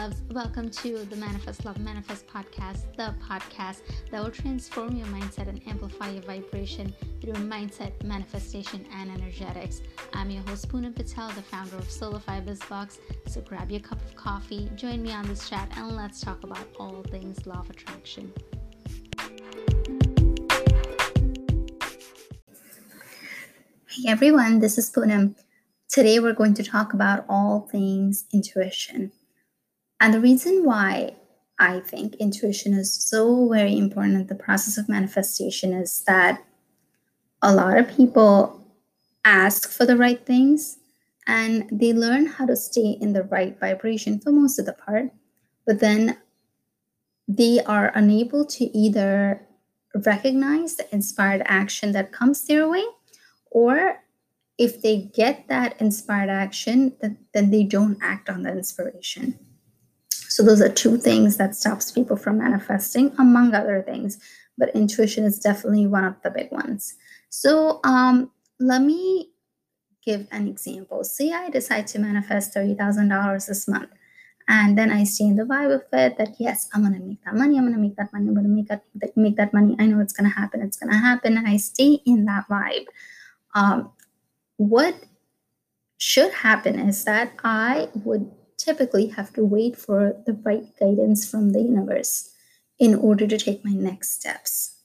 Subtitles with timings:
[0.00, 0.22] loves.
[0.30, 5.60] Welcome to the Manifest Love Manifest podcast, the podcast that will transform your mindset and
[5.66, 9.82] amplify your vibration through mindset, manifestation, and energetics.
[10.14, 12.98] I'm your host, Poonam Patel, the founder of Solar Fibers Box.
[13.26, 16.66] So grab your cup of coffee, join me on this chat, and let's talk about
[16.78, 18.32] all things law of attraction.
[23.90, 25.34] Hey everyone, this is Poonam.
[25.90, 29.12] Today we're going to talk about all things intuition.
[30.00, 31.14] And the reason why
[31.58, 36.42] I think intuition is so very important in the process of manifestation is that
[37.42, 38.64] a lot of people
[39.24, 40.78] ask for the right things
[41.26, 45.10] and they learn how to stay in the right vibration for most of the part,
[45.66, 46.16] but then
[47.28, 49.46] they are unable to either
[50.04, 52.84] recognize the inspired action that comes their way
[53.50, 54.02] or
[54.56, 56.92] if they get that inspired action
[57.32, 59.38] then they don't act on the inspiration
[60.30, 64.16] so those are two things that stops people from manifesting, among other things.
[64.56, 66.94] But intuition is definitely one of the big ones.
[67.30, 69.32] So um, let me
[70.04, 71.02] give an example.
[71.02, 73.90] Say I decide to manifest $30,000 this month.
[74.46, 77.34] And then I stay in the vibe of it that yes, I'm gonna make that
[77.34, 77.58] money.
[77.58, 78.28] I'm gonna make that money.
[78.28, 78.82] I'm gonna make that
[79.16, 79.76] make that money.
[79.78, 80.60] I know it's gonna happen.
[80.60, 82.86] It's gonna happen, and I stay in that vibe.
[83.54, 83.92] Um,
[84.56, 84.96] what
[85.98, 88.28] should happen is that I would
[88.62, 92.30] typically have to wait for the right guidance from the universe
[92.78, 94.76] in order to take my next steps.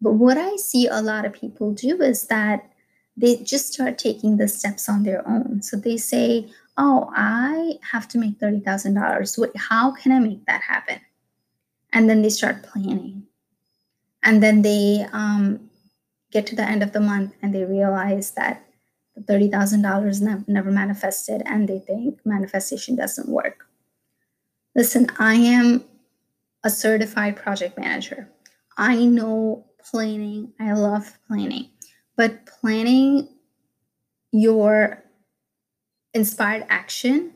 [0.00, 2.72] But what I see a lot of people do is that
[3.16, 5.62] they just start taking the steps on their own.
[5.62, 9.38] So they say, Oh, I have to make $30,000.
[9.38, 11.00] Wait, how can I make that happen?
[11.92, 13.24] And then they start planning.
[14.22, 15.68] And then they um,
[16.30, 18.64] get to the end of the month and they realize that
[19.20, 23.66] $30,000 never, never manifested and they think manifestation doesn't work.
[24.74, 25.84] Listen, I am
[26.64, 28.28] a certified project manager.
[28.78, 31.68] I know planning, I love planning,
[32.16, 33.28] but planning
[34.32, 35.02] your
[36.14, 37.32] inspired action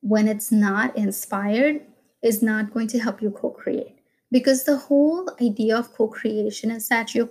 [0.00, 1.80] when it's not inspired
[2.22, 3.96] is not going to help you co create
[4.30, 7.26] because the whole idea of co-creation is that you're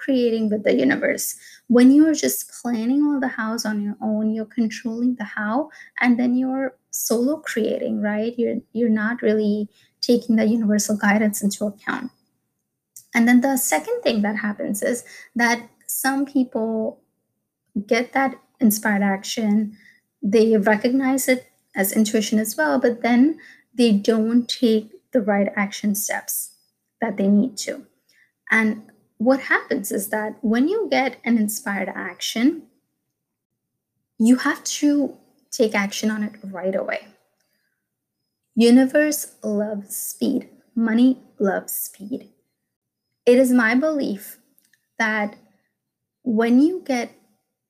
[0.00, 1.36] co-creating with the universe.
[1.68, 6.18] When you're just planning all the house on your own you're controlling the how and
[6.18, 8.34] then you're solo creating right?
[8.38, 9.68] You're you're not really
[10.00, 12.10] taking the universal guidance into account.
[13.14, 17.00] And then the second thing that happens is that some people
[17.86, 19.76] get that inspired action.
[20.22, 21.46] They recognize it
[21.76, 23.38] as intuition as well but then
[23.74, 26.50] they don't take the right action steps
[27.00, 27.86] that they need to.
[28.50, 28.82] And
[29.20, 32.62] what happens is that when you get an inspired action,
[34.18, 35.14] you have to
[35.50, 37.06] take action on it right away.
[38.56, 40.48] Universe loves speed.
[40.74, 42.30] Money loves speed.
[43.26, 44.38] It is my belief
[44.98, 45.36] that
[46.22, 47.12] when you get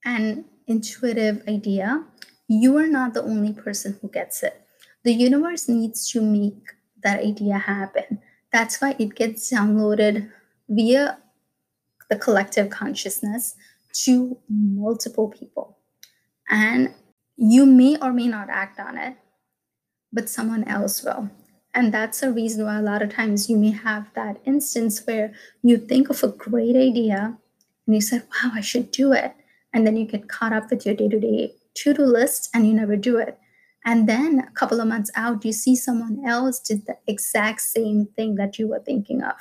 [0.05, 2.05] an intuitive idea,
[2.47, 4.63] you are not the only person who gets it.
[5.03, 8.21] The universe needs to make that idea happen.
[8.53, 10.31] That's why it gets downloaded
[10.69, 11.19] via
[12.11, 13.55] the collective consciousness
[14.05, 15.79] to multiple people.
[16.51, 16.93] And
[17.37, 19.17] you may or may not act on it,
[20.13, 21.31] but someone else will.
[21.73, 25.33] And that's a reason why a lot of times you may have that instance where
[25.63, 27.39] you think of a great idea
[27.87, 29.35] and you said, wow, I should do it.
[29.73, 32.67] And then you get caught up with your day to day to do list and
[32.67, 33.39] you never do it.
[33.85, 38.07] And then a couple of months out, you see someone else did the exact same
[38.17, 39.37] thing that you were thinking of.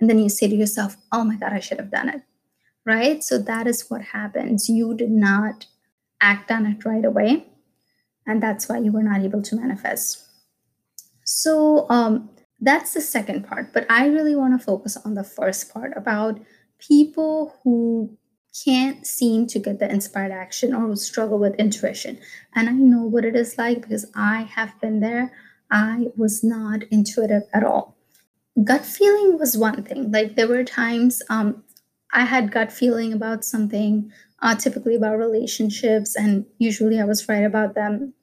[0.00, 2.22] And then you say to yourself, oh my God, I should have done it.
[2.84, 3.22] Right?
[3.22, 4.68] So that is what happens.
[4.68, 5.66] You did not
[6.20, 7.46] act on it right away.
[8.26, 10.24] And that's why you were not able to manifest.
[11.24, 13.72] So um, that's the second part.
[13.72, 16.40] But I really want to focus on the first part about
[16.78, 18.16] people who
[18.64, 22.18] can't seem to get the inspired action or struggle with intuition.
[22.54, 25.32] And I know what it is like because I have been there.
[25.70, 27.97] I was not intuitive at all.
[28.64, 30.10] Gut feeling was one thing.
[30.10, 31.62] Like there were times um,
[32.12, 34.10] I had gut feeling about something,
[34.42, 38.14] uh, typically about relationships, and usually I was right about them.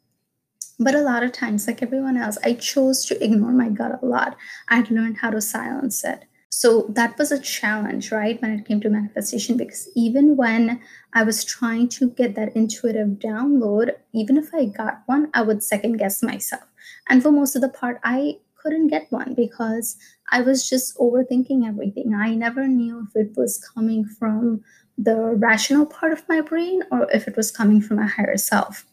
[0.79, 4.05] But a lot of times, like everyone else, I chose to ignore my gut a
[4.05, 4.35] lot.
[4.69, 8.79] I'd learned how to silence it so that was a challenge right when it came
[8.79, 10.79] to manifestation because even when
[11.13, 15.61] i was trying to get that intuitive download even if i got one i would
[15.61, 16.63] second guess myself
[17.09, 19.95] and for most of the part i couldn't get one because
[20.31, 24.59] i was just overthinking everything i never knew if it was coming from
[24.97, 25.15] the
[25.47, 28.85] rational part of my brain or if it was coming from a higher self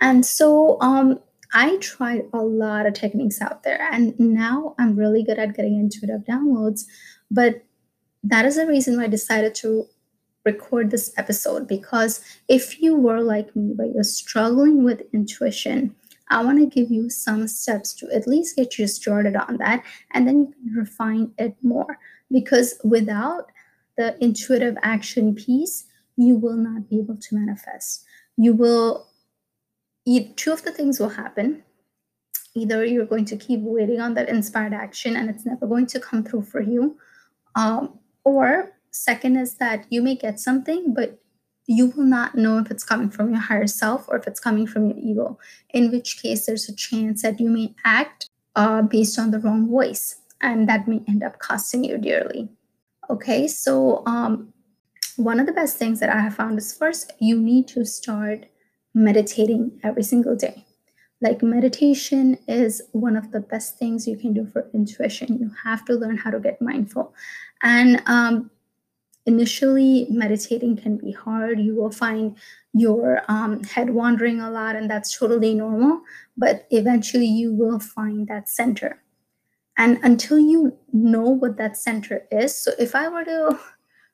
[0.00, 1.18] and so um
[1.52, 5.78] I tried a lot of techniques out there, and now I'm really good at getting
[5.78, 6.84] intuitive downloads.
[7.30, 7.64] But
[8.22, 9.86] that is the reason why I decided to
[10.44, 15.94] record this episode because if you were like me, but you're struggling with intuition,
[16.30, 19.82] I want to give you some steps to at least get you started on that,
[20.12, 21.98] and then you can refine it more.
[22.30, 23.50] Because without
[23.98, 25.86] the intuitive action piece,
[26.16, 28.04] you will not be able to manifest.
[28.36, 29.08] You will,
[30.36, 31.64] two of the things will happen.
[32.54, 36.00] Either you're going to keep waiting on that inspired action and it's never going to
[36.00, 36.96] come through for you.
[37.54, 41.20] Um, or, second, is that you may get something, but
[41.70, 44.66] you will not know if it's coming from your higher self or if it's coming
[44.66, 45.38] from your ego,
[45.72, 49.68] in which case there's a chance that you may act uh, based on the wrong
[49.68, 52.48] voice, and that may end up costing you dearly.
[53.08, 54.52] Okay, so um,
[55.14, 58.46] one of the best things that I have found is first, you need to start
[58.92, 60.66] meditating every single day.
[61.20, 65.38] Like, meditation is one of the best things you can do for intuition.
[65.38, 67.14] You have to learn how to get mindful.
[67.62, 68.50] And um,
[69.26, 71.60] initially, meditating can be hard.
[71.60, 72.36] You will find
[72.72, 76.02] your um, head wandering a lot, and that's totally normal.
[76.36, 79.02] But eventually, you will find that center.
[79.78, 83.58] And until you know what that center is, so if I were to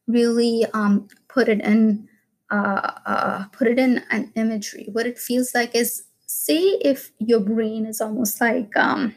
[0.06, 2.08] really um, put it in
[2.50, 7.40] uh, uh, put it in an imagery what it feels like is say if your
[7.40, 9.14] brain is almost like um,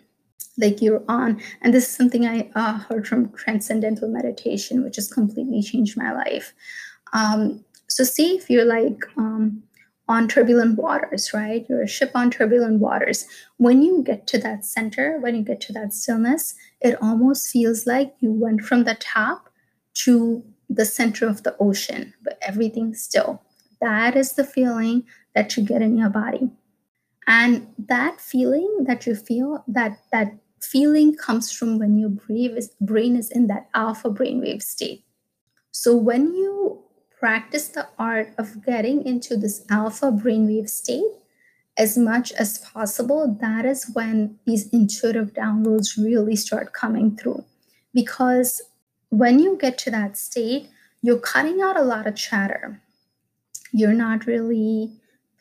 [0.59, 5.11] like you're on and this is something i uh, heard from transcendental meditation which has
[5.11, 6.53] completely changed my life
[7.13, 9.63] um, so see if you're like um,
[10.07, 13.25] on turbulent waters right you're a ship on turbulent waters
[13.57, 17.85] when you get to that center when you get to that stillness it almost feels
[17.85, 19.50] like you went from the top
[19.94, 23.41] to the center of the ocean, but everything's still.
[23.81, 25.03] That is the feeling
[25.33, 26.51] that you get in your body.
[27.27, 33.29] And that feeling that you feel, that that feeling comes from when your brain is,
[33.31, 35.06] in that alpha brainwave state.
[35.71, 36.83] So when you
[37.19, 41.11] practice the art of getting into this alpha brainwave state
[41.77, 47.44] as much as possible, that is when these intuitive downloads really start coming through.
[47.94, 48.62] Because
[49.09, 50.69] when you get to that state,
[51.01, 52.81] you're cutting out a lot of chatter.
[53.71, 54.91] You're not really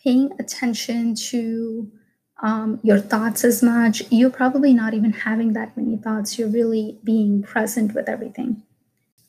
[0.02, 1.90] paying attention to
[2.40, 4.02] um, your thoughts as much.
[4.10, 6.38] You're probably not even having that many thoughts.
[6.38, 8.62] You're really being present with everything.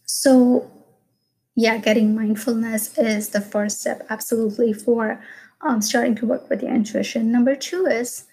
[0.05, 0.69] So,
[1.55, 5.21] yeah, getting mindfulness is the first step, absolutely, for
[5.61, 7.31] um, starting to work with your intuition.
[7.31, 8.25] Number two is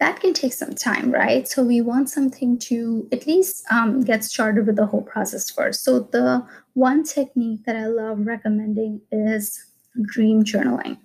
[0.00, 1.48] that can take some time, right?
[1.48, 5.82] So we want something to at least um, get started with the whole process first.
[5.82, 9.64] So the one technique that I love recommending is
[10.06, 10.98] dream journaling.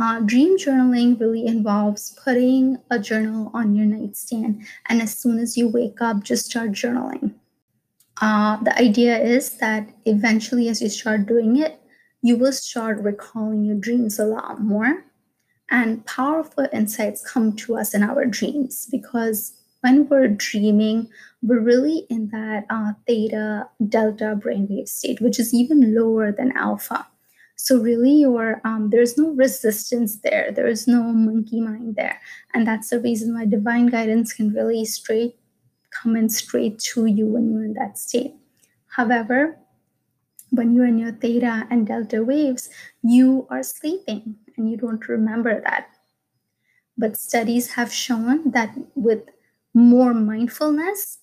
[0.00, 5.56] Uh, dream journaling really involves putting a journal on your nightstand, and as soon as
[5.56, 7.34] you wake up, just start journaling.
[8.20, 11.80] Uh, the idea is that eventually, as you start doing it,
[12.22, 15.04] you will start recalling your dreams a lot more
[15.70, 19.52] and powerful insights come to us in our dreams because
[19.82, 21.08] when we're dreaming,
[21.42, 27.06] we're really in that uh, theta delta brainwave state, which is even lower than alpha.
[27.60, 30.52] So really, your um, there's no resistance there.
[30.52, 32.20] There is no monkey mind there,
[32.54, 35.36] and that's the reason why divine guidance can really straight
[35.90, 38.34] come in straight to you when you're in that state.
[38.88, 39.58] However,
[40.50, 42.70] when you're in your theta and delta waves,
[43.02, 45.88] you are sleeping and you don't remember that.
[46.96, 49.22] But studies have shown that with
[49.74, 51.18] more mindfulness,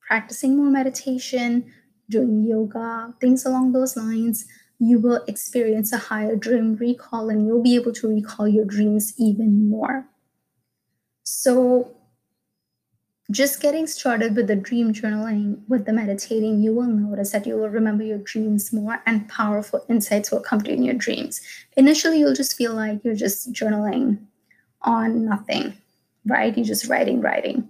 [0.00, 1.72] practicing more meditation,
[2.08, 4.46] doing yoga, things along those lines,
[4.78, 9.12] you will experience a higher dream recall and you'll be able to recall your dreams
[9.18, 10.06] even more.
[11.24, 11.94] So,
[13.30, 17.56] just getting started with the dream journaling, with the meditating, you will notice that you
[17.56, 21.42] will remember your dreams more and powerful insights will come to you in your dreams.
[21.76, 24.18] Initially, you'll just feel like you're just journaling
[24.82, 25.76] on nothing,
[26.24, 26.56] right?
[26.56, 27.68] You're just writing, writing.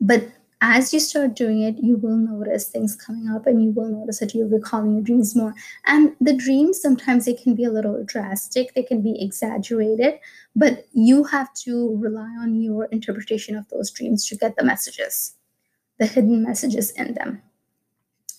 [0.00, 0.28] But
[0.64, 4.20] as you start doing it, you will notice things coming up and you will notice
[4.20, 5.52] that you're recalling your dreams more.
[5.86, 10.20] And the dreams, sometimes they can be a little drastic, they can be exaggerated,
[10.54, 15.34] but you have to rely on your interpretation of those dreams to get the messages,
[15.98, 17.42] the hidden messages in them.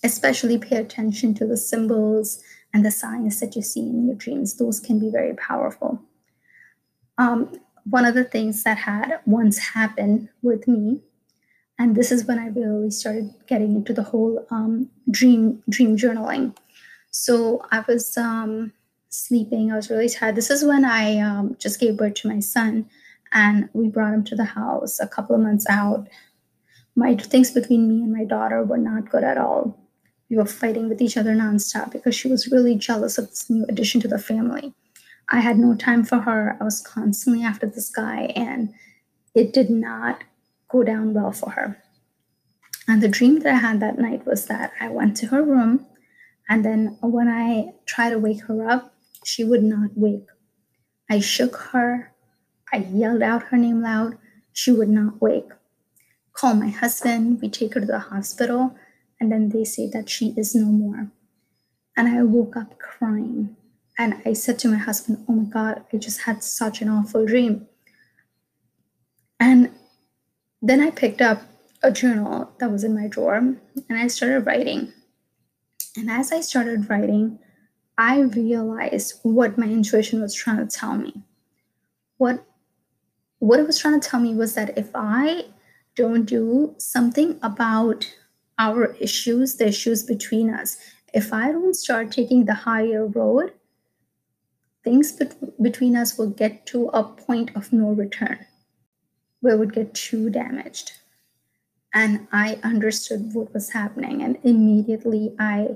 [0.02, 4.54] Especially pay attention to the symbols and the signs that you see in your dreams.
[4.54, 6.00] Those can be very powerful.
[7.18, 7.52] Um,
[7.84, 11.02] one of the things that had once happened with me
[11.78, 16.56] and this is when i really started getting into the whole um, dream dream journaling
[17.10, 18.72] so i was um,
[19.08, 22.40] sleeping i was really tired this is when i um, just gave birth to my
[22.40, 22.88] son
[23.34, 26.08] and we brought him to the house a couple of months out.
[26.94, 29.76] My things between me and my daughter were not good at all.
[30.30, 33.66] We were fighting with each other nonstop because she was really jealous of this new
[33.68, 34.72] addition to the family.
[35.30, 36.56] I had no time for her.
[36.60, 38.72] I was constantly after this guy, and
[39.34, 40.22] it did not
[40.74, 41.78] go down well for her.
[42.88, 45.86] And the dream that I had that night was that I went to her room,
[46.48, 48.92] and then when I tried to wake her up,
[49.24, 50.28] she would not wake.
[51.08, 52.12] I shook her.
[52.72, 54.18] I yelled out her name loud.
[54.52, 55.50] She would not wake.
[56.34, 57.40] Call my husband.
[57.40, 58.74] We take her to the hospital,
[59.18, 61.10] and then they say that she is no more.
[61.96, 63.56] And I woke up crying.
[63.96, 67.24] And I said to my husband, Oh my God, I just had such an awful
[67.24, 67.68] dream.
[69.38, 69.70] And
[70.64, 71.42] then I picked up
[71.82, 74.94] a journal that was in my drawer and I started writing.
[75.94, 77.38] And as I started writing,
[77.98, 81.22] I realized what my intuition was trying to tell me.
[82.16, 82.46] What
[83.40, 85.44] what it was trying to tell me was that if I
[85.96, 88.10] don't do something about
[88.58, 90.78] our issues, the issues between us,
[91.12, 93.52] if I don't start taking the higher road,
[94.82, 98.46] things bet- between us will get to a point of no return
[99.52, 100.92] it would get too damaged.
[101.92, 105.68] And I understood what was happening, and immediately I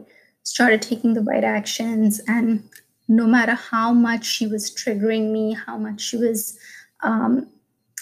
[0.43, 2.21] started taking the right actions.
[2.27, 2.69] And
[3.07, 6.59] no matter how much she was triggering me, how much she was,
[7.03, 7.49] um,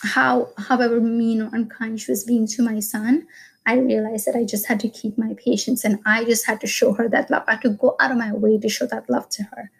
[0.02, 3.26] how however mean or unkind she was being to my son,
[3.66, 6.66] I realized that I just had to keep my patience and I just had to
[6.68, 7.42] show her that love.
[7.48, 9.70] I had to go out of my way to show that love to her.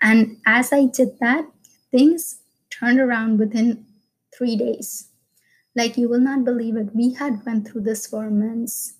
[0.00, 1.44] And as I did that,
[1.90, 2.38] things
[2.70, 3.84] turned around within
[4.36, 5.08] three days.
[5.74, 6.94] Like you will not believe it.
[6.94, 8.94] We had went through this for months,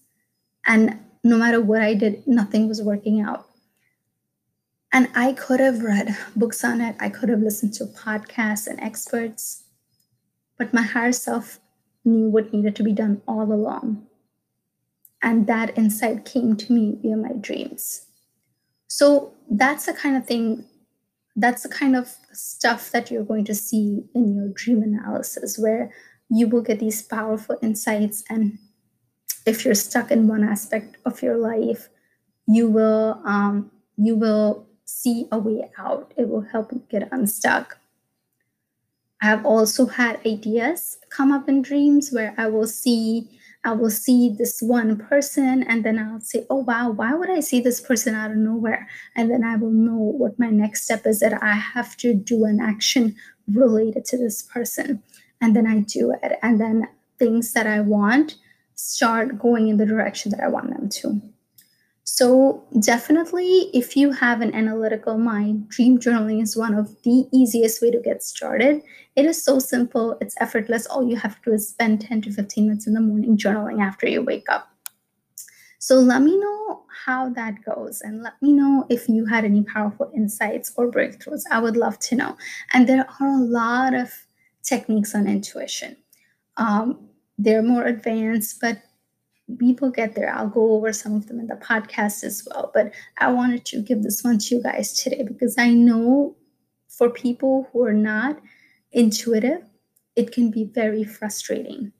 [0.67, 3.47] and no matter what I did, nothing was working out.
[4.93, 6.97] And I could have read books on it.
[7.01, 9.65] I could have listened to podcasts and experts,
[10.59, 11.61] but my higher self
[12.05, 14.07] knew what needed to be done all along.
[15.23, 18.07] And that insight came to me via my dreams.
[18.89, 20.65] So that's the kind of thing,
[21.37, 25.93] that's the kind of stuff that you're going to see in your dream analysis, where
[26.33, 28.25] you will get these powerful insights.
[28.31, 28.59] And
[29.45, 31.91] if you're stuck in one aspect of your life,
[32.47, 36.13] you will um, you will see a way out.
[36.17, 37.79] It will help you get unstuck.
[39.21, 43.29] I have also had ideas come up in dreams where I will see
[43.65, 47.41] I will see this one person and then I'll say, oh wow, why would I
[47.41, 48.89] see this person out of nowhere?
[49.15, 52.45] And then I will know what my next step is that I have to do
[52.45, 53.15] an action
[53.53, 55.03] related to this person.
[55.43, 56.39] And then I do it.
[56.43, 58.37] And then things that I want
[58.75, 61.21] start going in the direction that I want them to.
[62.05, 67.81] So, definitely, if you have an analytical mind, dream journaling is one of the easiest
[67.81, 68.83] way to get started.
[69.17, 70.87] It is so simple, it's effortless.
[70.87, 73.81] All you have to do is spend 10 to 15 minutes in the morning journaling
[73.81, 74.69] after you wake up.
[75.79, 79.63] So, let me know how that goes and let me know if you had any
[79.63, 81.43] powerful insights or breakthroughs.
[81.51, 82.37] I would love to know.
[82.73, 84.13] And there are a lot of
[84.63, 85.97] techniques on intuition.
[86.57, 88.83] Um, they're more advanced, but
[89.49, 90.33] will get there.
[90.33, 92.71] I'll go over some of them in the podcast as well.
[92.73, 96.37] But I wanted to give this one to you guys today because I know
[96.89, 98.41] for people who are not
[98.93, 99.63] intuitive,
[100.17, 101.93] it can be very frustrating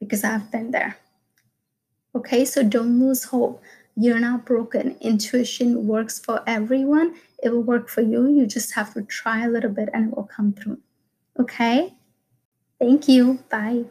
[0.00, 0.96] because I've been there.
[2.14, 3.62] Okay, so don't lose hope.
[3.94, 4.96] You're not broken.
[5.00, 7.14] Intuition works for everyone.
[7.42, 8.28] It will work for you.
[8.28, 10.78] You just have to try a little bit and it will come through.
[11.38, 11.94] Okay?
[12.78, 13.38] Thank you.
[13.50, 13.84] Bye.